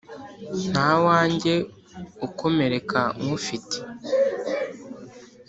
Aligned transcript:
Ntawanjye 0.71 1.53
ukomereka 2.27 3.01
nywufite. 3.21 3.77